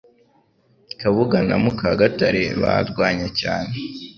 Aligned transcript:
Kabuga 0.99 1.37
na 1.47 1.55
mukagatare 1.63 2.43
barwanye 2.61 3.27
cyane. 3.39 3.73